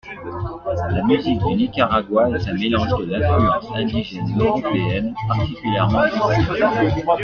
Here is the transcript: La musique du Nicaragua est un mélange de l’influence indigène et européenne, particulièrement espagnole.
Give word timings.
La 0.95 1.03
musique 1.03 1.37
du 1.37 1.53
Nicaragua 1.55 2.27
est 2.31 2.47
un 2.49 2.55
mélange 2.55 2.89
de 2.89 3.03
l’influence 3.17 3.65
indigène 3.77 4.27
et 4.35 4.39
européenne, 4.43 5.13
particulièrement 5.27 6.01
espagnole. 6.01 6.89